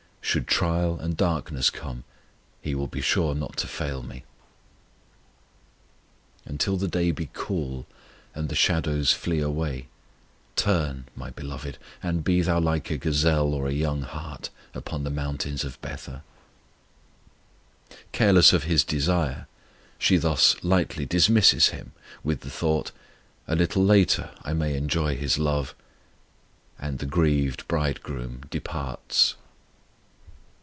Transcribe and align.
Should 0.23 0.47
trial 0.47 0.97
and 0.97 1.17
darkness 1.17 1.69
come 1.69 2.05
He 2.61 2.73
will 2.73 2.87
be 2.87 3.01
sure 3.01 3.35
not 3.35 3.57
to 3.57 3.67
fail 3.67 4.01
me. 4.01 4.23
Until 6.45 6.77
the 6.77 6.87
day 6.87 7.11
be 7.11 7.29
cool, 7.33 7.85
and 8.33 8.47
the 8.47 8.55
shadows 8.55 9.11
flee 9.11 9.41
away, 9.41 9.87
Turn, 10.55 11.07
my 11.17 11.31
Beloved, 11.31 11.77
and 12.01 12.23
be 12.23 12.39
Thou 12.41 12.61
like 12.61 12.89
a 12.89 12.95
gazelle 12.97 13.53
or 13.53 13.67
a 13.67 13.73
young 13.73 14.03
hart 14.03 14.51
Upon 14.73 15.03
the 15.03 15.09
mountains 15.09 15.65
of 15.65 15.81
Bether. 15.81 16.21
Careless 18.13 18.53
of 18.53 18.63
His 18.63 18.85
desire, 18.85 19.47
she 19.97 20.15
thus 20.15 20.55
lightly 20.63 21.05
dismisses 21.05 21.69
Him, 21.69 21.91
with 22.23 22.39
the 22.41 22.49
thought: 22.49 22.91
A 23.49 23.55
little 23.55 23.83
later 23.83 24.29
I 24.43 24.53
may 24.53 24.77
enjoy 24.77 25.17
His 25.17 25.37
love; 25.37 25.75
and 26.79 26.99
the 26.99 27.05
grieved 27.05 27.67
Bridegroom 27.67 28.43
departs! 28.49 29.35